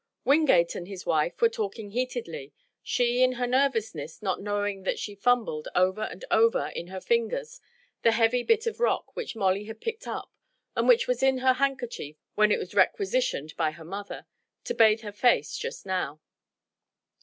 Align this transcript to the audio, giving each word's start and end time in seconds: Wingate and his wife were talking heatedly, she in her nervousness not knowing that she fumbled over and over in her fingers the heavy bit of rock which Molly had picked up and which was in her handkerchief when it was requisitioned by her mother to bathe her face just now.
Wingate 0.25 0.73
and 0.73 0.87
his 0.87 1.05
wife 1.05 1.39
were 1.39 1.47
talking 1.47 1.91
heatedly, 1.91 2.53
she 2.81 3.21
in 3.21 3.33
her 3.33 3.45
nervousness 3.45 4.19
not 4.19 4.41
knowing 4.41 4.81
that 4.81 4.97
she 4.97 5.13
fumbled 5.13 5.67
over 5.75 6.01
and 6.09 6.25
over 6.31 6.69
in 6.73 6.87
her 6.87 6.99
fingers 6.99 7.61
the 8.01 8.13
heavy 8.13 8.41
bit 8.41 8.65
of 8.65 8.79
rock 8.79 9.15
which 9.15 9.35
Molly 9.35 9.65
had 9.65 9.79
picked 9.79 10.07
up 10.07 10.31
and 10.75 10.87
which 10.87 11.07
was 11.07 11.21
in 11.21 11.37
her 11.37 11.53
handkerchief 11.53 12.17
when 12.33 12.51
it 12.51 12.57
was 12.57 12.73
requisitioned 12.73 13.55
by 13.57 13.69
her 13.69 13.85
mother 13.85 14.25
to 14.63 14.73
bathe 14.73 15.01
her 15.01 15.11
face 15.13 15.55
just 15.55 15.85
now. 15.85 16.19